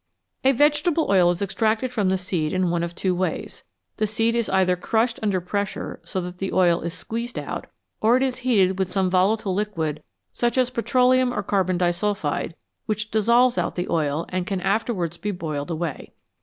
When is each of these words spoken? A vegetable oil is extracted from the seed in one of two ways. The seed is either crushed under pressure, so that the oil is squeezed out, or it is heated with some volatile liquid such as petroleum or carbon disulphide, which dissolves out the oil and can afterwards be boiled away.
A 0.43 0.51
vegetable 0.51 1.05
oil 1.11 1.29
is 1.29 1.43
extracted 1.43 1.93
from 1.93 2.09
the 2.09 2.17
seed 2.17 2.53
in 2.53 2.71
one 2.71 2.81
of 2.81 2.95
two 2.95 3.13
ways. 3.13 3.65
The 3.97 4.07
seed 4.07 4.35
is 4.35 4.49
either 4.49 4.75
crushed 4.75 5.19
under 5.21 5.39
pressure, 5.39 5.99
so 6.03 6.19
that 6.21 6.39
the 6.39 6.51
oil 6.53 6.81
is 6.81 6.95
squeezed 6.95 7.37
out, 7.37 7.67
or 8.01 8.17
it 8.17 8.23
is 8.23 8.37
heated 8.37 8.79
with 8.79 8.91
some 8.91 9.11
volatile 9.11 9.53
liquid 9.53 10.01
such 10.33 10.57
as 10.57 10.71
petroleum 10.71 11.31
or 11.31 11.43
carbon 11.43 11.77
disulphide, 11.77 12.55
which 12.87 13.11
dissolves 13.11 13.59
out 13.59 13.75
the 13.75 13.89
oil 13.91 14.25
and 14.29 14.47
can 14.47 14.59
afterwards 14.61 15.17
be 15.17 15.29
boiled 15.29 15.69
away. 15.69 16.13